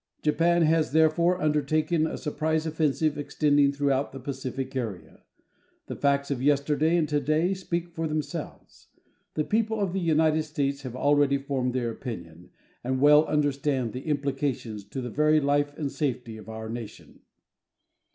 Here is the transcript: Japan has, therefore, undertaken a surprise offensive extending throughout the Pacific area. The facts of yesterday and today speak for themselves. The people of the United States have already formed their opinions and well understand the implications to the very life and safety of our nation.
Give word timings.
Japan 0.23 0.63
has, 0.63 0.93
therefore, 0.93 1.39
undertaken 1.39 2.07
a 2.07 2.17
surprise 2.17 2.65
offensive 2.65 3.19
extending 3.19 3.71
throughout 3.71 4.11
the 4.11 4.19
Pacific 4.19 4.75
area. 4.75 5.21
The 5.85 5.95
facts 5.95 6.31
of 6.31 6.41
yesterday 6.41 6.97
and 6.97 7.07
today 7.07 7.53
speak 7.53 7.87
for 7.87 8.07
themselves. 8.07 8.87
The 9.35 9.43
people 9.43 9.79
of 9.79 9.93
the 9.93 9.99
United 9.99 10.41
States 10.41 10.81
have 10.81 10.95
already 10.95 11.37
formed 11.37 11.73
their 11.75 11.91
opinions 11.91 12.49
and 12.83 12.99
well 12.99 13.25
understand 13.27 13.93
the 13.93 14.07
implications 14.07 14.85
to 14.85 15.01
the 15.01 15.11
very 15.11 15.39
life 15.39 15.71
and 15.77 15.91
safety 15.91 16.35
of 16.35 16.49
our 16.49 16.67
nation. 16.67 17.19